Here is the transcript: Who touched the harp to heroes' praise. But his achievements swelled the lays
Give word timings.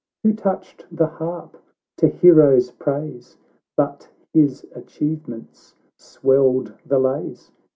Who 0.23 0.33
touched 0.33 0.83
the 0.91 1.05
harp 1.05 1.61
to 1.97 2.07
heroes' 2.07 2.71
praise. 2.71 3.37
But 3.77 4.09
his 4.33 4.65
achievements 4.73 5.75
swelled 5.95 6.73
the 6.83 6.97
lays 6.97 7.51